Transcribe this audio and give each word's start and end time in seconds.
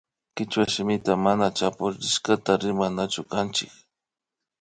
Kichwa 0.35 0.63
shimitaka 0.73 1.17
mana 1.25 1.45
chapuchishpa 1.57 2.51
rimanachu 2.61 3.21
kanchik 3.31 3.73